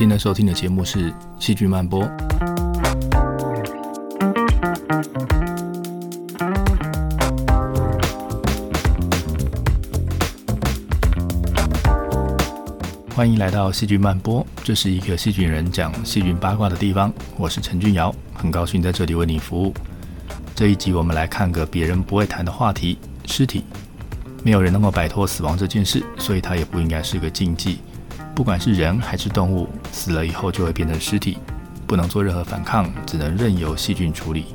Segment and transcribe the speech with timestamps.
[0.00, 2.02] 现在收听的节目是《戏剧漫播》。
[13.14, 17.12] 欢迎来到《戏剧漫播》，这是一个戏剧人讲戏剧八卦的地方。
[17.36, 19.74] 我是陈俊尧，很高兴在这里为你服务。
[20.54, 22.96] 这一集我们来看个别人不会谈的话题——
[23.28, 23.66] 尸体。
[24.42, 27.80] 没有人能够摆脱死亡这件事，所以它也不应该是个禁忌。
[28.34, 31.38] 不管是人还是动物，死了以后就会变成尸体，
[31.86, 34.54] 不能做任何反抗，只能任由细菌处理。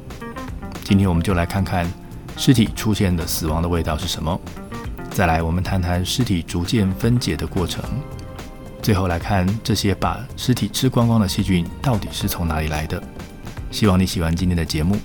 [0.83, 1.91] 今天我们就来看看
[2.37, 4.39] 尸体出现的死亡的味道是什么。
[5.11, 7.83] 再来，我们谈谈尸体逐渐分解的过程。
[8.81, 13.01] 最后来看这些把尸体吃光光的细菌到底是从哪里来的。
[13.71, 14.97] 希望你喜欢今天的节目。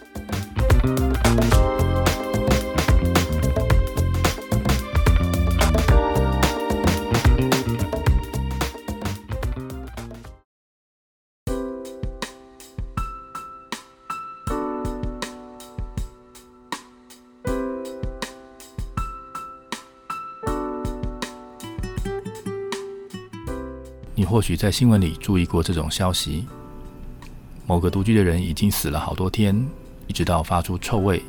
[24.31, 26.47] 或许在新闻里注意过这种消息：
[27.67, 29.61] 某个独居的人已经死了好多天，
[30.07, 31.21] 一直到发出臭味，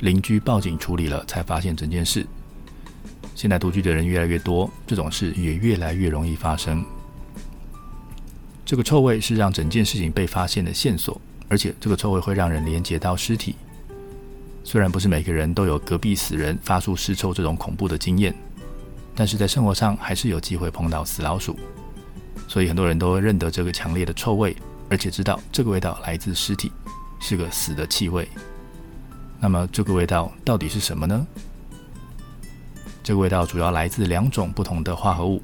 [0.00, 2.26] 邻居报警处理了，才发现整件事。
[3.34, 6.84] 现在独居的人越来越多，这种事也越来越容易发生。
[8.62, 13.54] 这个臭味是让整件事情被发现的线索，而且这个臭味会让人连接到尸体。
[14.62, 18.34] 虽然不是每个人都有隔壁死人发出尸臭这种恐怖的经验，
[19.14, 21.58] 但是在生活上还是有机会碰到死老鼠。
[22.46, 24.56] 所以很多人都认得这个强烈的臭味，
[24.88, 26.70] 而且知道这个味道来自尸体，
[27.20, 28.28] 是个死的气味。
[29.40, 31.26] 那么这个味道到底是什么呢？
[33.02, 35.42] 这个味道主要来自两种不同的化合物，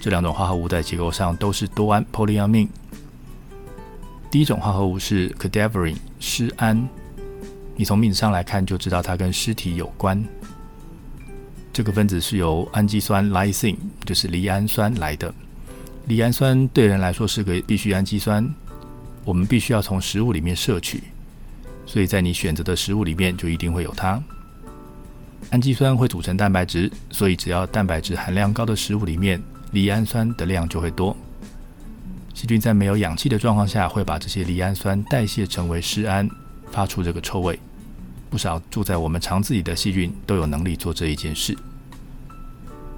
[0.00, 2.68] 这两种化合物在结构上都是多胺 （polyamine）。
[4.30, 6.88] 第一种化合物是 cadaverine 尸胺，
[7.74, 10.22] 你从名字上来看就知道它跟尸体有关。
[11.72, 15.34] 这个分子是由氨基酸 lysine，就是离氨酸来的。
[16.10, 18.44] 离氨酸对人来说是个必需氨基酸，
[19.24, 21.04] 我们必须要从食物里面摄取，
[21.86, 24.20] 所以在你选择的食物里面就一定会有它。
[25.50, 29.40] 氨基酸会组成蛋白质，所以只要蛋白质含量高的食物里面，
[29.70, 31.16] 离氨酸的量就会多。
[32.34, 36.28] 细菌在没有氧气的状况下，会把这些离氨酸代谢成为尸胺，
[36.72, 37.56] 发出这个臭味。
[38.28, 41.56] 不少住在我们肠子里的细菌都有能力做这一件事。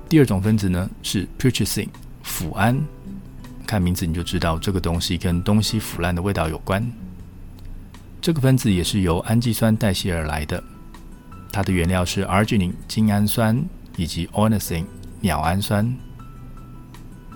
[0.09, 1.89] 第二种分子呢是 purchasing。
[2.25, 2.81] 腐胺，
[3.72, 6.87] 看名字你就知道这个东西跟东西腐烂的味道有关。
[8.21, 10.62] 这个分子也是由氨基酸代谢而来的，
[11.50, 13.59] 它的原料是 arginine 精氨酸
[13.97, 14.84] 以及 ornithine
[15.22, 15.91] 鸟氨酸。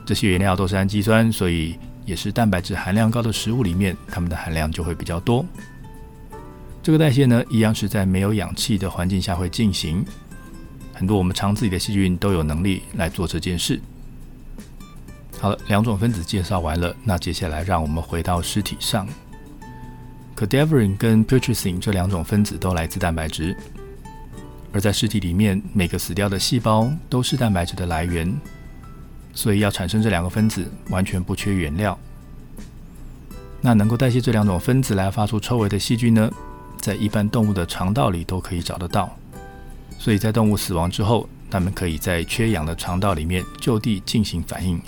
[0.04, 5.42] 这些原料都是氨基酸，所以也是蛋白质含量高的食物里面，它们的含量就会比较多。
[6.82, 10.04] 这个代谢呢，一样是在没有氧气的环境下会进行。
[10.92, 13.80] 很多我们肠子里的细菌都有能力来做这件事。
[15.38, 19.06] 好了，两种分子介绍完了，那接下来让我们回到尸体上。
[20.34, 23.56] Cadaverin 跟 Putrescine 这两种分子都来自蛋白质，
[24.72, 28.34] 而在尸体里面，每个死掉的细胞都是蛋白质的来源，
[29.34, 31.98] 所以要产生这两个分子，完全不缺原料。
[33.60, 36.30] 那能够代谢这两种分子来发出臭味的细菌呢，
[36.78, 39.14] 在一般动物的肠道里都可以找得到，
[39.98, 44.80] 所以在动物死亡之后，它们可以在缺氧的肠道里面就地进行反应。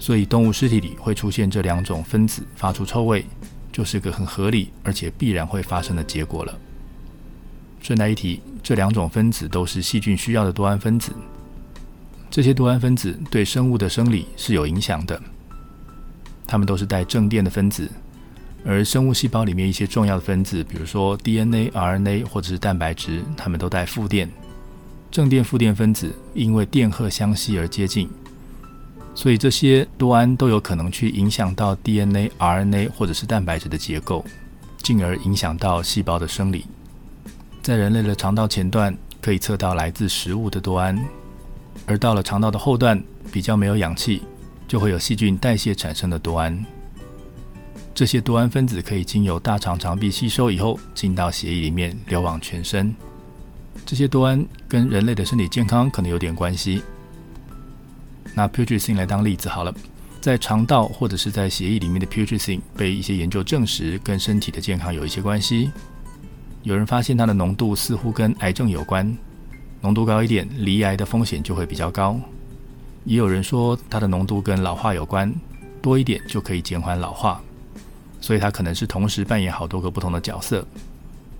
[0.00, 3.24] 所以，动物尸体里会出现这两种分子发出臭味，
[3.70, 6.58] 就是个很合理而且必然会发生的结果了。
[7.82, 11.12] 顺带一提，这两种分子都是细菌需要的多胺分子。
[12.30, 15.20] 这些多胺分子对生物的生理是有影响的。
[16.46, 17.90] 它们都是带正电的分子，
[18.64, 24.30] 而生物细胞里面一些重要的分子，比如说 DNA、RNA 或者是蛋白质，它们都带负电。
[25.10, 28.08] 正电、负电分子因为电荷相吸而接近。
[29.14, 34.24] 所以这些多胺都有可能去影响到 DNA、RNA 或者是蛋白质的结构，
[34.82, 36.64] 进而影响到细胞的生理。
[37.62, 40.98] 在人类的肠道前段可以测到来自食物的多胺，
[41.86, 44.22] 而到了肠道的后段比较没有氧气，
[44.66, 46.64] 就会有细菌代谢产生的多胺。
[47.92, 52.94] 这些多胺分子可以经由大肠肠壁吸收以后，进到血液里面流往全身。
[53.84, 56.82] 这些多胺跟人类的身体健康可能有点关系。
[58.34, 59.74] 拿 putrescine 来当例子好了，
[60.20, 65.70] 在肠道或者是在血液里面的 putrescine 被一些研究证实跟身体的健康有一些关系。
[66.62, 69.16] 有人发现它的浓度似乎跟癌症有关，
[69.80, 72.20] 浓度高一点，罹癌的风险就会比较高。
[73.04, 75.34] 也有人说它的浓度跟老化有关，
[75.80, 77.42] 多一点就可以减缓老化，
[78.20, 80.66] 所以它可能是同时扮演好多个不同的角色。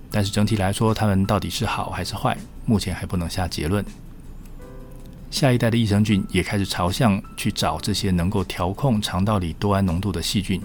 [0.09, 2.35] 但是整体来说，它们到底是好还是坏，
[2.65, 3.85] 目前还不能下结论。
[5.31, 10.61] 下一代的益生菌也开始朝向去找这些能够调控肠道里多胺浓度的细菌。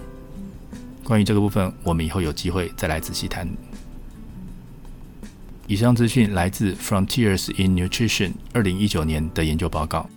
[1.05, 3.47] 关于这个部分，我们以后有机会再来仔细谈。
[5.67, 10.07] 以上资讯来自《Frontiers in Nutrition》二零一九年的研究报告。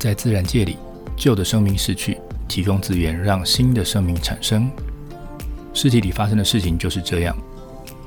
[0.00, 0.78] 在自然界里，
[1.14, 2.16] 旧的生命逝去，
[2.48, 4.70] 提供资源让新的生命产生。
[5.74, 7.36] 尸体里发生的事情就是这样，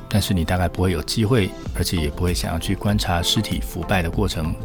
[0.10, 4.56] 但是你大概不会有机会，而且也不会想要去观察尸体腐败的过程。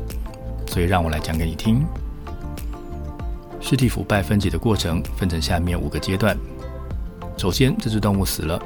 [0.66, 1.84] 所以让我来讲给你听。
[3.60, 6.34] 尸体腐败分解的过程分成下面五个阶段。
[7.36, 8.58] 首先，这只动物死了，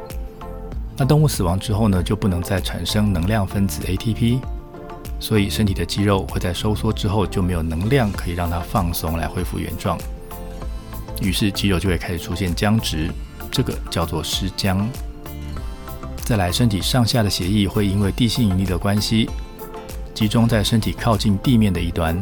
[0.96, 4.38] 那动物死亡之后呢，就不能再产生能量分子 ATP。
[5.22, 9.96] 所以，身体的肌肉会在收缩之后就没有能量可以让它放松来恢复原状，
[11.20, 13.08] 于是肌肉就会开始出现僵直，
[13.48, 14.84] 这个叫做尸僵。
[16.24, 19.30] 再来，身体上下的血液会因为地心引力的关系，
[20.12, 22.20] 集中在身体靠近地面的一端。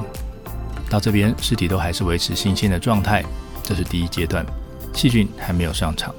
[0.91, 3.25] 到这边，尸体都还是维持新鲜的状态，
[3.63, 4.45] 这是第一阶段，
[4.93, 6.15] 细菌还没有上场。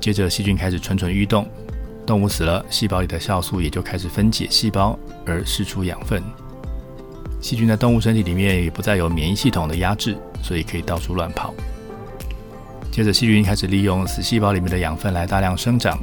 [0.00, 1.48] 接着，细菌开始蠢蠢欲动。
[2.06, 6.22] 动物死了，细胞里的酵素也就开始分解细胞，而释出养分。
[7.40, 11.52] 细菌在动物身体里面也不再有免疫系统的压制，所以可以到处乱跑。
[12.92, 15.98] 接着，细菌开始利用死细胞里面的养分来大量生长。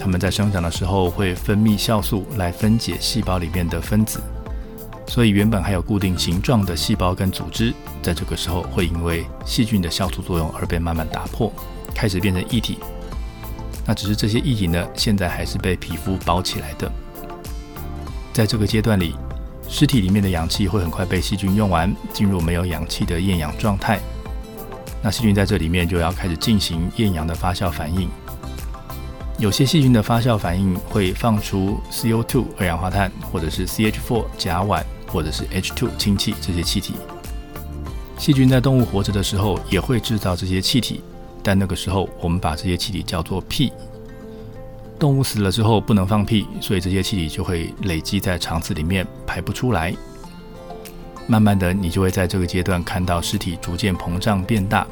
[0.00, 4.20] 它们在生长的时候会分泌酵素来分解细胞里面的分子，
[5.06, 7.72] 所以原本还有固定形状的细胞跟组织，
[8.02, 11.52] 在这个时候会因为细菌的酵素作用而被慢慢打破，
[11.94, 12.78] 开始变成液体。
[13.86, 16.90] 那只是这些液体呢，现在还是被皮肤包起来的。
[18.32, 19.14] 在这个阶段里，
[19.68, 24.00] 尸体里面的氧气会很快被细菌用完，进入没有氧气的厌氧状态。
[25.02, 28.08] 那细菌在这里面就要开始进行厌氧的发酵反应。
[29.38, 36.94] 有些细菌的发酵反应会放出 CO2 二氧化碳，或者是 CH4 甲烷，或者是 H2 氢气这些气体。
[38.16, 41.02] 细菌在动物活着的时候也会制造这些气体。
[41.44, 43.70] 但那个时候，我们把这些气体叫做屁。
[44.98, 49.94] 动物死了之后不能放屁，所以这些气体就会累积在肠子里面排不出来。
[51.26, 54.86] 慢慢的，你就会在这个阶段看到尸体逐渐膨胀变大。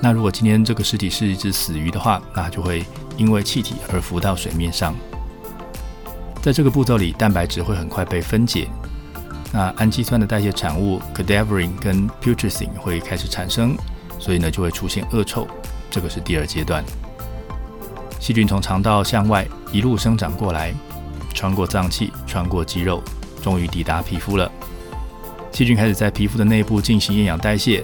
[0.00, 2.84] 那如果今天这个尸体是一只死鱼的话，那就会
[3.18, 4.94] 因为气体而浮到水面上。
[6.40, 8.66] 在这个步骤里，蛋白质会很快被分解，
[9.52, 13.76] 那氨基酸的代谢产物 cadaverine 跟 putrescine 会开始产生。
[14.20, 15.48] 所以呢，就会出现恶臭，
[15.90, 16.84] 这个是第二阶段。
[18.20, 20.72] 细菌从肠道向外一路生长过来，
[21.34, 23.02] 穿过脏器，穿过肌肉，
[23.42, 24.52] 终于抵达皮肤了。
[25.50, 27.82] 细菌开始在皮肤的内部进行厌氧代谢。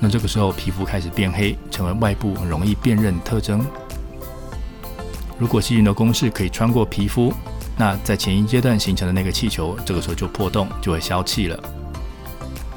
[0.00, 3.64] 那这个时候，皮肤开始变黑，成为外部很容易辨认特征。
[5.38, 7.32] 如果细菌的公式可以穿过皮肤，
[7.78, 11.73] 那在前一阶段形成的那个气球，这个时候就破洞，就会消气了。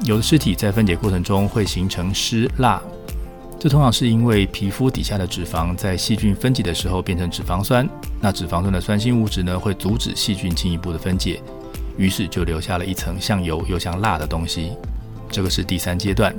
[0.04, 2.80] 有的尸体在分解过程中会形成湿蜡，
[3.58, 7.88] 这通常是因为皮肤底下的脂肪在细菌分解的时候变成脂肪酸，
[8.20, 11.42] 那脂肪酸的酸性物质呢会阻止细菌进一步的分解，
[11.96, 14.72] 于是就留下了一层像油又像蜡的东西。
[15.30, 16.34] 这个是第三阶段。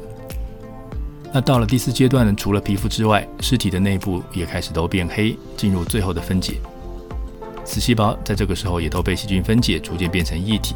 [1.32, 6.54] 那到了第四阶段呢，除了皮肤之外，尸体的内部也开始都变黑，进入最后的分解。
[7.66, 10.74] 死细胞在这个时候也都被细菌分解，逐渐变成液体。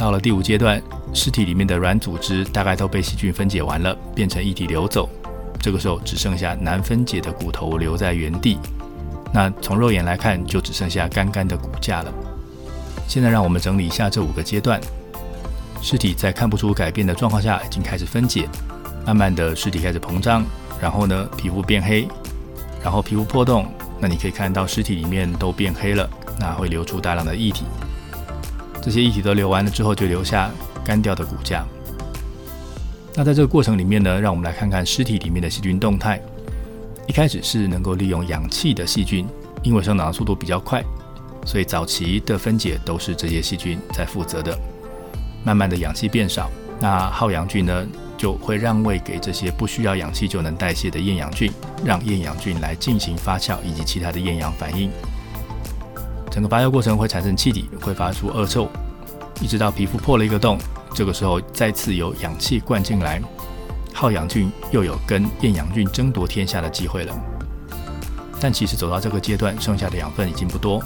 [0.00, 5.06] 到了第五阶段，尸体里面的软组织大概都被细菌分解完了，变成液体流走。
[5.60, 8.58] 这个时候只剩下难分解的骨头留在原地。
[9.30, 12.10] 那从肉眼来看，就只剩下干干的骨架了。
[13.06, 14.80] 现在让我们整理一下这五个阶段：
[15.82, 18.48] 尸体在看不出改变的状况下已经开始分解，
[19.04, 20.42] 慢慢的尸体开始膨胀，
[20.80, 22.08] 然后呢皮肤变黑，
[22.82, 27.66] 然后皮肤破洞，那你可以看到尸体里面都变黑了，那会流出大量的液体。
[28.82, 30.50] 这些液体都流完了之后，就留下
[30.84, 31.64] 干掉的骨架。
[33.14, 36.20] 那在这个过程里面呢，让我们来看看尸体里面的细菌动态。
[37.06, 39.26] 一开始是能够利用氧气的细菌，
[39.62, 40.80] 因为生长的速度比较快，
[41.44, 44.56] 所以早期的分解都是这些细菌在负责的。
[45.44, 47.84] 慢慢的氧气变少，那好氧菌呢
[48.16, 51.50] 就会让位给这些不需要氧气就能代谢的厌氧菌，
[51.84, 54.88] 让厌氧菌来进行发酵以及其他的厌氧反应。
[56.30, 58.68] 整个发酵过程会产生气体，会发出恶臭，
[59.40, 60.56] 一直到皮肤破了一个洞，
[60.94, 63.20] 这个时候再次有氧气灌进来，
[63.92, 67.14] 好氧菌又有跟厌氧菌争夺天下的机会了。
[68.40, 70.82] 但其实走到这个阶段，剩下的养分已经不多，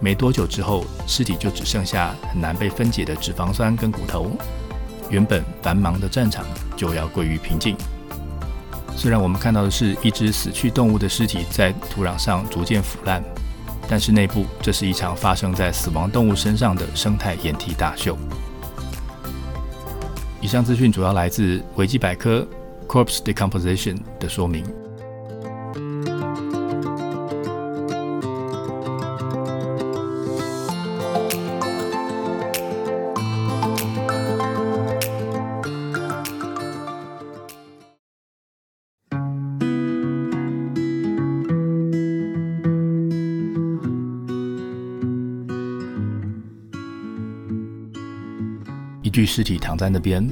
[0.00, 4.30] 没多久之后，尸体就只剩下很难被分解的脂肪酸跟骨头，
[5.10, 6.44] 原本繁忙的战场
[6.76, 7.76] 就要归于平静。
[8.96, 13.22] 虽然我们看到的是一只死去动物的尸体在土壤上逐渐腐烂。
[13.88, 18.16] 但是内部，这是一场发生在死亡动物身上的生态掩体大秀。
[20.40, 22.46] 以上资讯主要来自维基百科
[22.86, 24.64] “corpse decomposition” 的说明。
[49.34, 50.24] 尸体躺在那边，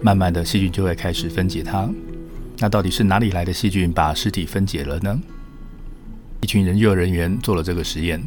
[0.00, 1.86] 慢慢的细菌就会开始分解它。
[2.60, 5.20] 那到底是哪里来的细菌把尸体分解了呢？
[6.40, 8.22] 一群人研究人员做了这个实验，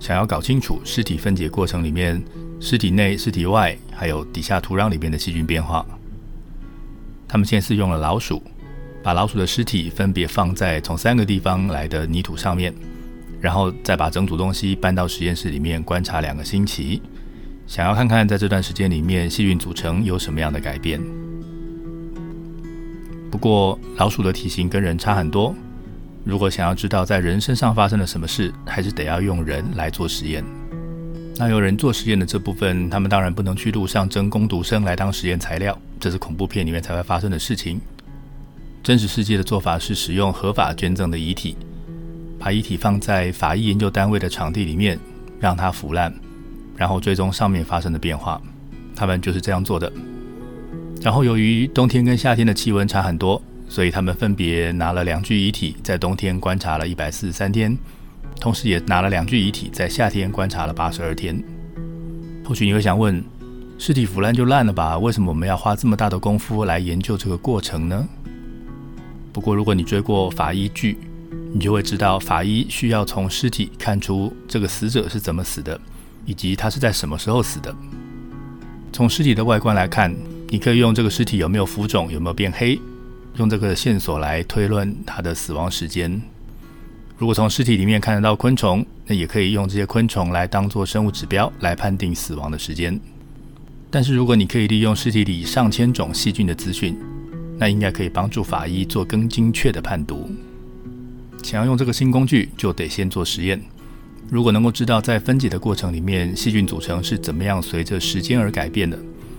[0.00, 2.24] 想要搞清楚尸体分解过程里面
[2.58, 5.84] 尸体内、尸体外还有底下土壤里面的细菌变化。
[7.28, 8.42] 他们先是用了老鼠，
[9.02, 12.74] 把老鼠的尸体分别放在从三个地方来的泥土上面，
[13.42, 17.02] 然后再把整组东西搬到实验室里面观察两个星期。
[17.70, 21.00] 想要看看在这段时间里面细菌组成有什么样的改变。
[23.30, 25.54] 不过老鼠的体型跟人差很多，
[26.24, 30.44] 如果想要知道在人身上发生了什么事，还是得要用人来做实验。
[31.36, 37.80] 那有人做实验的这部分，他们当然不能去路上征工读生来当实验材料，这是恐怖片里面才会发生的事情。
[38.82, 41.56] 真实世界的做法是使用合法捐赠的遗体，
[42.36, 44.98] 把遗体放在法医研究单位的场地里面，
[45.38, 46.12] 让它腐烂。
[46.80, 48.40] 然后追踪上面发生的变化，
[48.96, 49.92] 他们就是这样做的。
[51.02, 57.76] 然后由于冬天跟夏天的气温差很多，所以他们分别拿了两具遗体，在冬天观察了一百四十三天，
[58.40, 61.44] 同时也拿了两具遗体在夏天观察了八十二天。
[62.46, 63.22] 或许你会想问，
[63.76, 64.96] 尸体腐烂就烂了吧？
[64.96, 68.08] 为什么我们要花这么大的功夫来研究这个过程呢？
[69.34, 70.96] 不过如果你追过法医剧，
[71.52, 75.78] 你就会知道，法医需要从尸体看出这个死者是怎么死的。
[76.24, 77.74] 以及他是在什么时候死的？
[78.92, 80.14] 从尸体的外观来看，
[80.48, 82.80] 你可以用这个尸体有没有浮肿、有没有变黑，
[83.36, 86.20] 用这个线索来推论他的死亡时间。
[87.16, 92.98] 如果从尸体里面看得到昆虫，那也可以用这些昆虫来当做生物指标来判定死亡的时间。
[93.90, 96.96] 但是如果你可以利用尸体里上千种细菌的资讯，
[97.58, 100.30] 那应该可以帮助法医做更精确的判读。
[101.42, 103.60] 想要用这个新工具，就得先做实验。
[104.30, 108.96] 如果能够知道在分解的过程里面细菌组成是怎么样随着时间而改变的，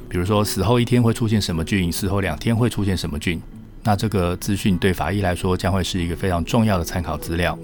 [0.10, 3.42] 比如说死后一天会出现什么菌，死后两天会出现什么菌，
[3.84, 7.58] 那这个资讯对法医来说将会是一个非常重要的参考资料。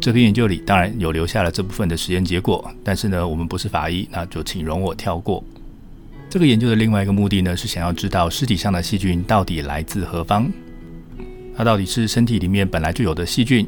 [0.00, 5.44] 这篇研究里当然有留下了这部分的实验结果，但是呢，我们不是法医，那就请容我跳过。
[6.28, 10.50] 这个研究的另外一个目的呢，是想要知道尸体上的细菌到底来自何方，
[11.56, 13.64] 它到底是身体里面本来就有的细菌。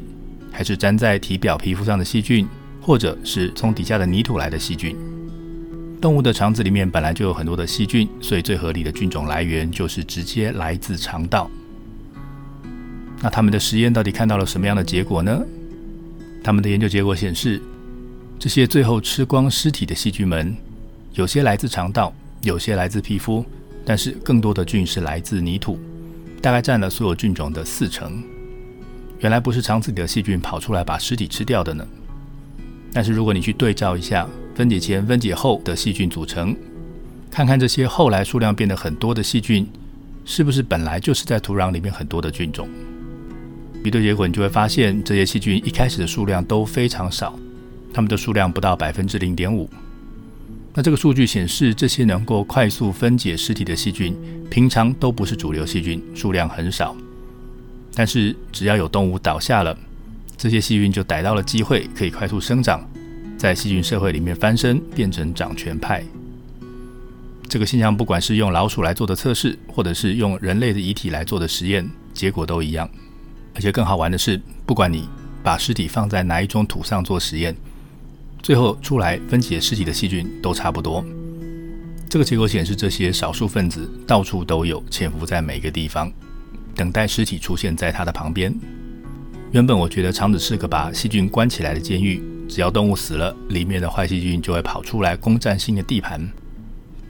[0.51, 2.47] 还是粘在体表皮肤上的细菌，
[2.81, 4.95] 或者是从底下的泥土来的细菌。
[6.01, 11.49] 动物的肠子里面本来就有很多的细菌，所以最合理的菌种来源就是直接来自肠道。
[13.21, 15.41] 那他们的实验到底看到了什么样的结果呢？
[16.41, 17.61] 他们的研究结果显示，
[18.39, 20.55] 这些最后吃光尸体的细菌们，
[21.15, 22.13] 有些来自肠道，
[22.43, 23.43] 有些来自皮肤，
[23.83, 25.77] 但是更多的菌是来自泥土，
[26.41, 28.23] 大概占了所有菌种的四成。
[29.19, 31.85] 原来不是肠子里的细菌跑出来把尸体吃掉的呢。
[32.93, 36.55] 但是如果你去对照一下分解前、分解后的细菌组成，
[37.29, 39.67] 看看这些后来数量变得很多的细菌，
[40.25, 42.67] 是不是本来就是在土壤里面很多的菌种？
[43.83, 47.37] 比对结果，你就会发现这些细菌一开始的数量都非常少，
[47.93, 49.69] 它们的数量不到百分之零点五。
[50.73, 54.15] 那这个数据显示，这些能够快速分解尸体的细菌，
[54.49, 56.95] 平常都不是主流细菌，数量很少。
[57.99, 59.77] 但是只要有动物倒下了，
[60.37, 62.81] 这些细菌就逮到了机会，可以快速生长，
[63.37, 66.01] 在细菌社会里面翻身，变成掌权派。
[67.49, 72.89] 这个现象不管是用老鼠来做的测试，或者是用人类的遗体来做的实验，结果都一样。
[73.53, 75.09] 而且更好玩的是，不管你
[75.43, 77.53] 把尸体放在哪一种土上做实验，
[78.41, 81.03] 最后出来分解尸体的细菌都差不多。
[82.09, 86.09] 这个结果显示，这些少数分子到处都有，潜伏在每个地方，
[86.79, 88.55] 等待尸体出现在他的旁边。
[89.51, 96.25] 原本我觉得肠子是个把细菌关起来的监狱，只要动物死了，里面的坏细菌就会跑出来攻占新的地盘。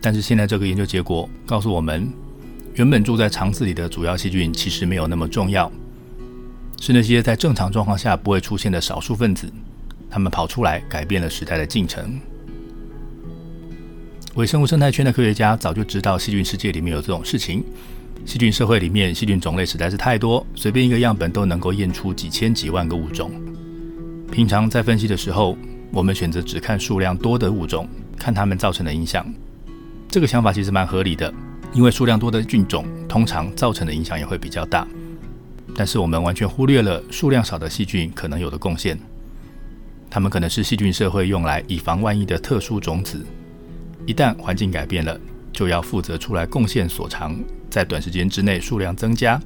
[0.01, 2.11] 但是现在这个研究结果告诉我们，
[2.73, 5.71] 原本住在肠子里的主要细菌其实没有那么重要，
[6.81, 9.53] 是那些在正常状况下不会出现的少数分子，
[10.09, 12.19] 他们跑出来改变了时代的进程。
[14.33, 17.63] 微生物生态圈的科学家早就知道细菌世界里面有这种事情。
[18.25, 23.31] 细菌社会里面细菌种类实在是太多，随便一个样本都能够验出几千几万个物种。
[24.31, 25.57] 平常在分析的时候，
[25.91, 29.25] 我们选择只看数量多的物种，看它们造成的影响。
[30.07, 31.33] 这个想法其实蛮合理的，
[31.73, 34.87] 因为数量多的菌种通常造成的影响也会比较大。
[35.75, 38.99] 但是我们完全忽略了数量少的细菌可能有的贡献。
[40.09, 43.25] 它们可能是细菌社会用来以防万一的特殊种子。
[44.05, 45.19] 一旦环境改变了，
[45.53, 49.41] 就要负责出来贡献所长，在短时间之内数量增加，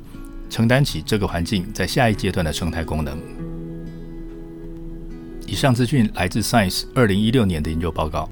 [0.50, 3.18] 承担起这个环境在下一阶段的生态功能。
[5.46, 8.30] 以上资讯来自 Science 二零一六年的研究报告。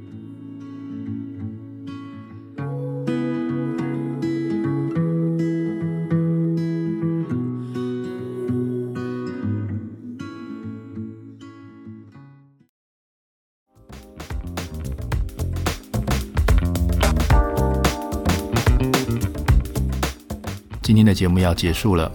[21.14, 22.12] 节目要结束了。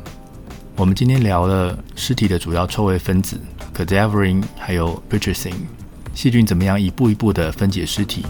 [0.77, 3.41] 我们今天聊了尸体的主要臭味分子
[3.75, 5.55] cadaverine，还有 putrescine，
[6.15, 8.27] 细菌怎么样一步一步的分解尸体，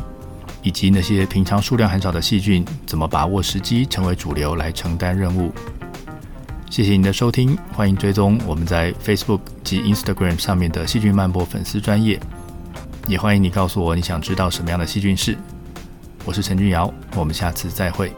[0.62, 5.52] 以及那些平常数量很少的细菌怎么把握时机成为主流来承担任务。
[6.70, 12.20] 谢谢您的收听，欢迎追踪我们在 Facebook 及 Instagram 上面的细菌漫播粉丝专业，
[13.08, 15.37] 也欢迎你告诉我你想知道什么样的细菌事。
[16.25, 18.12] 我是陈俊尧，我们下次再会。